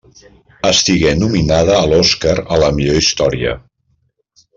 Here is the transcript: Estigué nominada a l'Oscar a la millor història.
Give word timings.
Estigué 0.69 1.11
nominada 1.17 1.75
a 1.81 1.83
l'Oscar 1.91 2.33
a 2.57 2.59
la 2.65 2.71
millor 2.79 2.99
història. 3.03 3.53